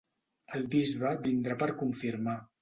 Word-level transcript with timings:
El 0.59 0.63
bisbe 0.75 1.11
vindrà 1.27 1.59
per 1.61 1.69
confirmar. 1.83 2.37